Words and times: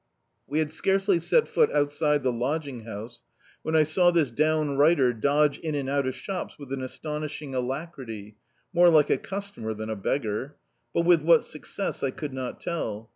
We 0.47 0.57
had 0.57 0.71
scarcely 0.71 1.19
set 1.19 1.47
foot 1.47 1.69
outside 1.71 2.23
the 2.23 2.31
lodging 2.33 2.85
house, 2.85 3.21
when 3.61 3.75
I 3.75 3.83
saw 3.83 4.09
this 4.09 4.31
down 4.31 4.75
righter 4.75 5.13
dodge 5.13 5.59
in 5.59 5.75
and 5.75 5.87
out 5.87 6.07
of 6.07 6.15
shops 6.15 6.57
with 6.57 6.73
an 6.73 6.81
astonish 6.81 7.39
ing 7.39 7.53
alacrity, 7.53 8.37
more 8.73 8.89
like 8.89 9.11
a 9.11 9.19
customer 9.19 9.75
than 9.75 9.91
a 9.91 9.95
beggar; 9.95 10.55
but 10.91 11.05
with 11.05 11.21
what 11.21 11.45
success 11.45 12.01
I 12.01 12.09
could 12.09 12.33
not 12.33 12.59
tell. 12.59 13.09